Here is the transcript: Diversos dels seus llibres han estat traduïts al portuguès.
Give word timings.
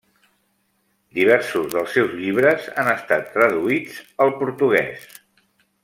Diversos 1.17 1.67
dels 1.75 1.93
seus 1.97 2.15
llibres 2.21 2.65
han 2.85 2.91
estat 2.95 3.31
traduïts 3.37 4.01
al 4.27 4.35
portuguès. 4.41 5.07